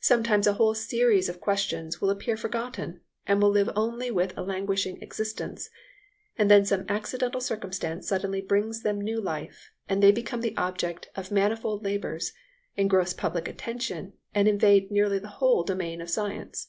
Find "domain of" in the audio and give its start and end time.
15.64-16.08